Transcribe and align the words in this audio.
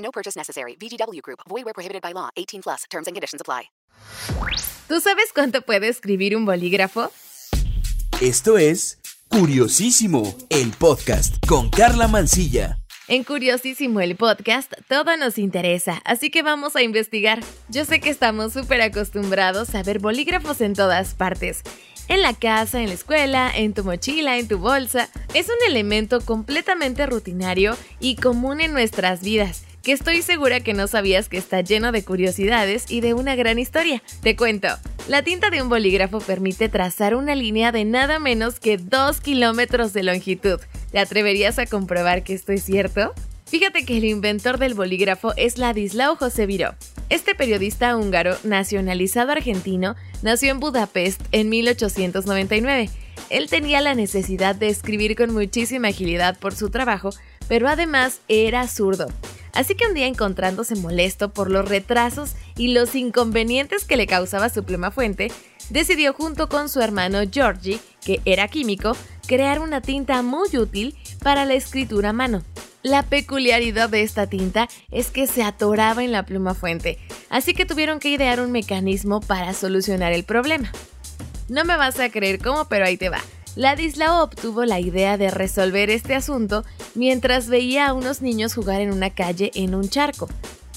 No 0.00 0.10
purchase 0.10 0.36
necessary. 0.36 0.76
VGW 0.76 1.22
Group. 1.22 1.40
Void 1.48 1.64
where 1.64 1.74
prohibited 1.74 2.02
by 2.02 2.12
law. 2.12 2.30
18 2.36 2.62
plus. 2.62 2.84
Terms 2.90 3.06
and 3.06 3.14
conditions 3.14 3.40
apply. 3.40 3.70
¿Tú 4.88 5.00
sabes 5.00 5.32
cuánto 5.32 5.62
puede 5.62 5.88
escribir 5.88 6.36
un 6.36 6.44
bolígrafo? 6.44 7.12
Esto 8.20 8.58
es 8.58 8.98
Curiosísimo, 9.28 10.34
el 10.48 10.72
podcast 10.72 11.36
con 11.46 11.70
Carla 11.70 12.08
Mancilla. 12.08 12.80
En 13.06 13.22
Curiosísimo 13.22 14.00
el 14.00 14.16
podcast, 14.16 14.72
todo 14.88 15.16
nos 15.16 15.38
interesa, 15.38 16.02
así 16.04 16.30
que 16.30 16.42
vamos 16.42 16.74
a 16.74 16.82
investigar. 16.82 17.40
Yo 17.68 17.84
sé 17.84 18.00
que 18.00 18.10
estamos 18.10 18.52
súper 18.52 18.80
acostumbrados 18.82 19.74
a 19.76 19.84
ver 19.84 20.00
bolígrafos 20.00 20.60
en 20.60 20.74
todas 20.74 21.14
partes. 21.14 21.62
En 22.08 22.22
la 22.22 22.34
casa, 22.34 22.80
en 22.80 22.88
la 22.88 22.94
escuela, 22.94 23.52
en 23.54 23.72
tu 23.72 23.84
mochila, 23.84 24.38
en 24.38 24.48
tu 24.48 24.58
bolsa. 24.58 25.08
Es 25.34 25.46
un 25.46 25.68
elemento 25.68 26.20
completamente 26.20 27.06
rutinario 27.06 27.76
y 28.00 28.16
común 28.16 28.60
en 28.60 28.72
nuestras 28.72 29.20
vidas 29.22 29.64
que 29.82 29.92
estoy 29.92 30.22
segura 30.22 30.60
que 30.60 30.74
no 30.74 30.86
sabías 30.86 31.28
que 31.28 31.38
está 31.38 31.60
lleno 31.60 31.92
de 31.92 32.04
curiosidades 32.04 32.84
y 32.88 33.00
de 33.00 33.14
una 33.14 33.34
gran 33.34 33.58
historia. 33.58 34.02
Te 34.22 34.36
cuento, 34.36 34.68
la 35.08 35.22
tinta 35.22 35.50
de 35.50 35.62
un 35.62 35.68
bolígrafo 35.68 36.20
permite 36.20 36.68
trazar 36.68 37.14
una 37.14 37.34
línea 37.34 37.72
de 37.72 37.84
nada 37.84 38.18
menos 38.18 38.60
que 38.60 38.76
2 38.76 39.20
kilómetros 39.20 39.92
de 39.92 40.02
longitud. 40.02 40.60
¿Te 40.90 40.98
atreverías 40.98 41.58
a 41.58 41.66
comprobar 41.66 42.22
que 42.22 42.34
esto 42.34 42.52
es 42.52 42.62
cierto? 42.62 43.14
Fíjate 43.46 43.84
que 43.84 43.96
el 43.96 44.04
inventor 44.04 44.58
del 44.58 44.74
bolígrafo 44.74 45.32
es 45.36 45.58
Ladislao 45.58 46.14
José 46.14 46.46
Viró. 46.46 46.74
Este 47.08 47.34
periodista 47.34 47.96
húngaro 47.96 48.36
nacionalizado 48.44 49.32
argentino 49.32 49.96
nació 50.22 50.52
en 50.52 50.60
Budapest 50.60 51.20
en 51.32 51.48
1899. 51.48 52.90
Él 53.28 53.48
tenía 53.48 53.80
la 53.80 53.94
necesidad 53.94 54.54
de 54.54 54.68
escribir 54.68 55.16
con 55.16 55.32
muchísima 55.32 55.88
agilidad 55.88 56.38
por 56.38 56.54
su 56.54 56.70
trabajo, 56.70 57.10
pero 57.48 57.68
además 57.68 58.20
era 58.28 58.68
zurdo. 58.68 59.08
Así 59.52 59.74
que 59.74 59.86
un 59.86 59.94
día 59.94 60.06
encontrándose 60.06 60.76
molesto 60.76 61.32
por 61.32 61.50
los 61.50 61.68
retrasos 61.68 62.34
y 62.56 62.68
los 62.68 62.94
inconvenientes 62.94 63.84
que 63.84 63.96
le 63.96 64.06
causaba 64.06 64.48
su 64.48 64.64
pluma 64.64 64.90
fuente, 64.90 65.32
decidió 65.70 66.12
junto 66.12 66.48
con 66.48 66.68
su 66.68 66.80
hermano 66.80 67.20
Georgie, 67.30 67.80
que 68.04 68.20
era 68.24 68.48
químico, 68.48 68.96
crear 69.26 69.60
una 69.60 69.80
tinta 69.80 70.22
muy 70.22 70.56
útil 70.56 70.96
para 71.22 71.44
la 71.44 71.54
escritura 71.54 72.10
a 72.10 72.12
mano. 72.12 72.42
La 72.82 73.02
peculiaridad 73.02 73.90
de 73.90 74.02
esta 74.02 74.26
tinta 74.26 74.68
es 74.90 75.10
que 75.10 75.26
se 75.26 75.42
atoraba 75.42 76.02
en 76.02 76.12
la 76.12 76.24
pluma 76.24 76.54
fuente, 76.54 76.98
así 77.28 77.52
que 77.52 77.66
tuvieron 77.66 78.00
que 78.00 78.08
idear 78.08 78.40
un 78.40 78.52
mecanismo 78.52 79.20
para 79.20 79.52
solucionar 79.52 80.12
el 80.12 80.24
problema. 80.24 80.72
No 81.48 81.64
me 81.64 81.76
vas 81.76 82.00
a 82.00 82.10
creer 82.10 82.38
cómo, 82.38 82.66
pero 82.66 82.86
ahí 82.86 82.96
te 82.96 83.10
va. 83.10 83.20
Ladislao 83.56 84.22
obtuvo 84.22 84.64
la 84.64 84.78
idea 84.78 85.16
de 85.16 85.30
resolver 85.30 85.90
este 85.90 86.14
asunto 86.14 86.64
mientras 86.94 87.48
veía 87.48 87.88
a 87.88 87.94
unos 87.94 88.22
niños 88.22 88.54
jugar 88.54 88.80
en 88.80 88.92
una 88.92 89.10
calle 89.10 89.50
en 89.54 89.74
un 89.74 89.88
charco. 89.88 90.28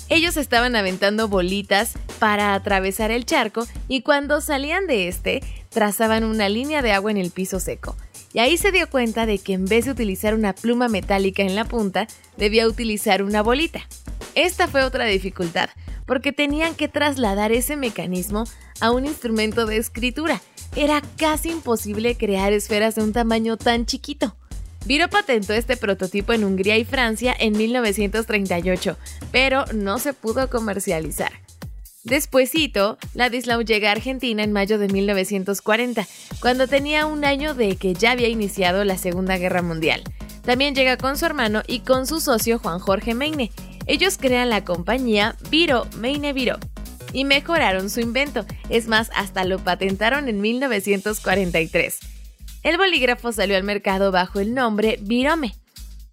Ellos 0.10 0.38
estaban 0.38 0.76
aventando 0.76 1.28
bolitas 1.28 1.94
para 2.20 2.54
atravesar 2.54 3.12
el 3.12 3.26
charco 3.26 3.66
y 3.88 4.02
cuando 4.02 4.42
salían 4.42 4.88
de 4.88 5.08
este, 5.08 5.42
trazaban 5.70 6.24
una 6.24 6.50
línea 6.50 6.82
de 6.82 6.92
agua 6.92 7.12
en 7.12 7.18
el 7.18 7.32
piso 7.32 7.60
seco. 7.60 7.96
Y 8.34 8.40
ahí 8.40 8.58
se 8.58 8.72
dio 8.72 8.90
cuenta 8.90 9.26
de 9.28 9.38
que 9.38 9.54
en 9.54 9.66
vez 9.66 9.86
de 9.86 9.92
utilizar 9.92 10.34
una 10.34 10.54
pluma 10.54 10.88
metálica 10.88 11.44
en 11.44 11.56
la 11.56 11.66
punta, 11.66 12.08
debía 12.38 12.68
utilizar 12.68 13.22
una 13.22 13.44
bolita. 13.44 13.88
Esta 14.34 14.68
fue 14.68 14.84
otra 14.84 15.06
dificultad, 15.06 15.70
porque 16.08 16.32
tenían 16.32 16.74
que 16.74 16.88
trasladar 16.88 17.52
ese 17.52 17.76
mecanismo 17.76 18.46
a 18.84 18.92
un 18.92 19.06
instrumento 19.06 19.66
de 19.66 19.78
escritura. 19.78 20.42
Era 20.76 21.02
casi 21.18 21.50
imposible 21.50 22.16
crear 22.16 22.52
esferas 22.52 22.96
de 22.96 23.04
un 23.04 23.14
tamaño 23.14 23.56
tan 23.56 23.86
chiquito. 23.86 24.36
Viro 24.86 25.10
patentó 25.10 25.54
este 25.54 25.78
prototipo 25.78 26.34
en 26.34 26.44
Hungría 26.44 26.78
y 26.78 26.84
Francia 26.84 27.34
en 27.40 27.54
1938, 27.54 28.98
pero 29.32 29.64
no 29.74 30.00
se 30.00 30.12
pudo 30.12 30.50
comercializar. 30.50 31.32
Despuésito, 32.04 32.98
Ladislao 33.14 33.62
llega 33.62 33.88
a 33.88 33.94
Argentina 33.94 34.44
en 34.44 34.52
mayo 34.52 34.78
de 34.78 34.90
1940, 34.90 36.06
cuando 36.42 36.68
tenía 36.68 37.06
un 37.06 37.24
año 37.24 37.54
de 37.54 37.78
que 37.78 37.94
ya 37.94 38.12
había 38.12 38.28
iniciado 38.28 38.84
la 38.84 38.98
Segunda 38.98 39.38
Guerra 39.38 39.62
Mundial. 39.62 40.04
También 40.42 40.76
llega 40.76 40.98
con 40.98 41.18
su 41.18 41.26
hermano 41.26 41.64
y 41.68 41.80
con 41.80 42.06
su 42.06 42.20
socio 42.20 42.60
Juan 42.60 42.80
Jorge 42.80 43.14
Meine. 43.14 43.54
Ellos 43.86 44.18
crean 44.18 44.50
la 44.50 44.66
compañía 44.66 45.38
Viro 45.50 45.88
Meine 45.96 46.34
Viro 46.34 46.60
y 47.14 47.24
mejoraron 47.24 47.90
su 47.90 48.02
invento. 48.02 48.46
Es 48.70 48.88
más, 48.88 49.10
hasta 49.16 49.46
lo 49.46 49.60
patentaron 49.60 50.28
en 50.28 50.42
1943. 50.42 52.00
El 52.64 52.78
bolígrafo 52.78 53.32
salió 53.32 53.56
al 53.56 53.64
mercado 53.64 54.12
bajo 54.12 54.40
el 54.40 54.54
nombre 54.54 54.98
Virome, 55.02 55.56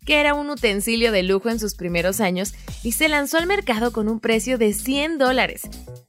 que 0.04 0.20
era 0.20 0.34
un 0.34 0.50
utensilio 0.50 1.12
de 1.12 1.22
lujo 1.22 1.48
en 1.48 1.58
sus 1.58 1.74
primeros 1.74 2.20
años 2.20 2.54
y 2.82 2.92
se 2.92 3.08
lanzó 3.08 3.38
al 3.38 3.46
mercado 3.46 3.92
con 3.92 4.08
un 4.08 4.20
precio 4.20 4.58
de 4.58 4.72
100 4.72 5.18
dólares. 5.18 5.62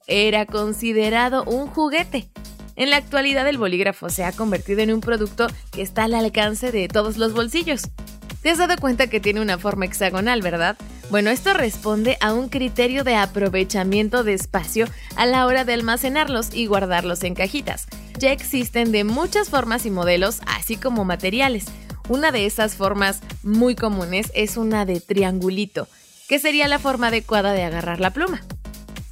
Era 0.08 0.46
considerado 0.46 1.44
un 1.44 1.68
juguete. 1.68 2.30
En 2.76 2.90
la 2.90 2.98
actualidad 2.98 3.48
el 3.48 3.58
bolígrafo 3.58 4.10
se 4.10 4.24
ha 4.24 4.32
convertido 4.32 4.82
en 4.82 4.94
un 4.94 5.02
producto 5.02 5.48
que 5.72 5.82
está 5.82 6.06
al 6.06 6.16
alcance 6.16 6.72
de 6.72 6.88
todos 6.88 7.18
los 7.18 7.34
bolsillos. 7.34 7.84
¿Te 8.42 8.50
has 8.50 8.58
dado 8.58 8.76
cuenta 8.78 9.08
que 9.08 9.20
tiene 9.20 9.42
una 9.42 9.60
forma 9.60 9.86
hexagonal, 9.86 10.42
verdad? 10.42 10.78
Bueno, 11.12 11.30
esto 11.30 11.54
responde 11.54 12.18
a 12.22 12.34
un 12.34 12.48
criterio 12.48 13.04
de 13.04 13.16
aprovechamiento 13.16 14.24
de 14.24 14.32
espacio 14.32 14.88
a 15.18 15.26
la 15.26 15.46
hora 15.46 15.66
de 15.66 15.74
almacenarlos 15.74 16.54
y 16.54 16.68
guardarlos 16.68 17.24
en 17.24 17.36
cajitas. 17.36 17.88
Ya 18.18 18.32
existen 18.32 18.94
de 18.94 19.04
muchas 19.04 19.50
formas 19.50 19.86
y 19.86 19.92
modelos, 19.92 20.40
así 20.48 20.78
como 20.78 21.04
materiales. 21.04 21.66
Una 22.08 22.32
de 22.32 22.46
esas 22.46 22.76
formas 22.76 23.20
muy 23.44 23.76
comunes 23.76 24.32
es 24.36 24.56
una 24.56 24.86
de 24.86 25.02
triangulito, 25.02 25.90
que 26.30 26.40
sería 26.40 26.70
la 26.70 26.80
forma 26.80 27.08
adecuada 27.08 27.52
de 27.52 27.64
agarrar 27.64 28.00
la 28.00 28.12
pluma. 28.12 28.40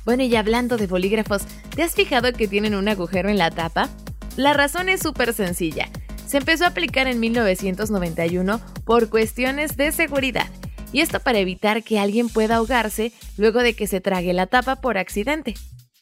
Bueno, 0.06 0.24
y 0.24 0.34
hablando 0.38 0.78
de 0.78 0.88
bolígrafos, 0.88 1.42
¿te 1.76 1.84
has 1.84 1.96
fijado 1.96 2.32
que 2.32 2.48
tienen 2.48 2.76
un 2.76 2.88
agujero 2.88 3.28
en 3.28 3.38
la 3.38 3.52
tapa? 3.52 3.90
La 4.38 4.54
razón 4.54 4.88
es 4.88 5.02
súper 5.02 5.34
sencilla. 5.34 5.90
Se 6.26 6.38
empezó 6.38 6.64
a 6.64 6.68
aplicar 6.68 7.08
en 7.08 7.20
1991 7.20 8.62
por 8.86 9.10
cuestiones 9.10 9.76
de 9.76 9.92
seguridad 9.92 10.48
y 10.92 11.02
esto 11.02 11.20
para 11.20 11.40
evitar 11.40 11.84
que 11.84 12.00
alguien 12.00 12.30
pueda 12.30 12.56
ahogarse 12.56 13.12
luego 13.38 13.60
de 13.60 13.74
que 13.74 13.88
se 13.88 14.02
trague 14.02 14.34
la 14.34 14.48
tapa 14.48 14.78
por 14.78 14.98
accidente. 14.98 15.56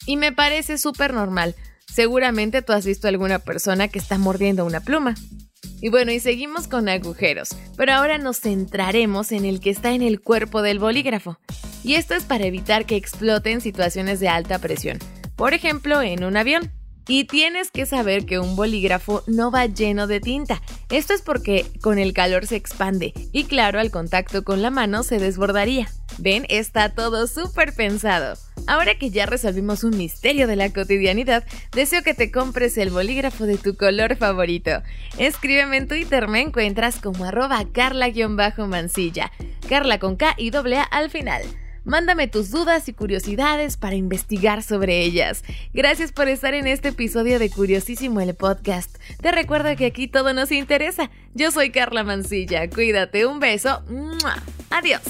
Y 0.05 0.17
me 0.17 0.31
parece 0.31 0.77
súper 0.77 1.13
normal. 1.13 1.55
Seguramente 1.93 2.61
tú 2.61 2.73
has 2.73 2.85
visto 2.85 3.07
a 3.07 3.09
alguna 3.09 3.39
persona 3.39 3.87
que 3.87 3.99
está 3.99 4.17
mordiendo 4.17 4.65
una 4.65 4.81
pluma. 4.81 5.15
Y 5.81 5.89
bueno, 5.89 6.11
y 6.11 6.19
seguimos 6.19 6.67
con 6.67 6.89
agujeros, 6.89 7.49
pero 7.75 7.93
ahora 7.93 8.17
nos 8.17 8.39
centraremos 8.39 9.31
en 9.31 9.45
el 9.45 9.59
que 9.59 9.69
está 9.69 9.91
en 9.93 10.01
el 10.01 10.21
cuerpo 10.21 10.61
del 10.61 10.79
bolígrafo. 10.79 11.37
Y 11.83 11.95
esto 11.95 12.15
es 12.15 12.23
para 12.23 12.45
evitar 12.45 12.85
que 12.85 12.95
explote 12.95 13.51
en 13.51 13.61
situaciones 13.61 14.19
de 14.19 14.27
alta 14.27 14.59
presión, 14.59 14.99
por 15.35 15.53
ejemplo 15.53 16.01
en 16.01 16.23
un 16.23 16.35
avión. 16.37 16.71
Y 17.07 17.25
tienes 17.25 17.72
que 17.72 17.85
saber 17.85 18.25
que 18.25 18.40
un 18.40 18.56
bolígrafo 18.56 19.23
no 19.28 19.51
va 19.51 19.66
lleno 19.66 20.07
de 20.07 20.19
tinta. 20.19 20.62
Esto 20.90 21.13
es 21.13 21.22
porque 21.22 21.66
con 21.81 22.00
el 22.00 22.13
calor 22.13 22.45
se 22.45 22.57
expande 22.57 23.13
y 23.31 23.45
claro, 23.45 23.79
al 23.79 23.91
contacto 23.91 24.44
con 24.44 24.62
la 24.62 24.72
mano 24.72 25.03
se 25.03 25.19
desbordaría. 25.19 25.90
Ven, 26.18 26.45
está 26.50 26.90
todo 26.90 27.28
súper 27.28 27.73
pensado. 27.73 28.38
Ahora 28.65 28.95
que 28.95 29.12
ya 29.12 29.25
resolvimos 29.25 29.83
un 29.83 29.98
misterio 29.98 30.48
de 30.48 30.56
la 30.56 30.74
cotidianidad, 30.74 31.45
deseo 31.71 32.04
que 32.04 32.13
te 32.13 32.31
compres 32.31 32.77
el 32.77 32.89
bolígrafo 32.89 33.45
de 33.45 33.57
tu 33.57 33.77
color 33.77 34.18
favorito. 34.18 34.81
Escríbeme 35.18 35.77
en 35.77 35.88
Twitter, 35.88 36.27
me 36.27 36.42
encuentras 36.42 37.00
como 37.00 37.24
arroba 37.24 37.63
carla-mansilla. 37.71 39.31
Carla 39.69 40.00
con 40.00 40.18
K 40.18 40.33
y 40.38 40.50
doble 40.50 40.80
A 40.80 40.83
al 40.83 41.10
final. 41.10 41.44
Mándame 41.88 42.28
tus 42.28 42.51
dudas 42.51 42.89
y 42.89 42.94
curiosidades 42.94 43.78
para 43.78 43.95
investigar 43.95 44.62
sobre 44.62 45.04
ellas. 45.04 45.44
Gracias 45.74 46.12
por 46.12 46.28
estar 46.28 46.54
en 46.54 46.68
este 46.68 46.89
episodio 46.89 47.39
de 47.39 47.50
Curiosísimo 47.50 48.19
el 48.19 48.36
podcast. 48.36 48.94
Te 49.22 49.31
recuerdo 49.31 49.74
que 49.78 49.86
aquí 49.86 50.10
todo 50.10 50.34
nos 50.34 50.51
interesa. 50.51 51.10
Yo 51.34 51.50
soy 51.50 51.72
Carla 51.72 52.04
Mancilla. 52.04 52.69
Cuídate, 52.69 53.25
un 53.25 53.39
beso. 53.39 53.81
Adiós. 54.69 55.01